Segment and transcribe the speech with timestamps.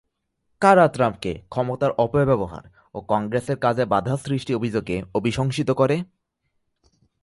[0.61, 2.63] কারা ট্রাম্পকে ক্ষমতার অপব্যবহার
[2.95, 5.95] ও কংগ্রেসের কাজে বাধা সৃষ্টির অভিযোগে অভিশংসিত করে?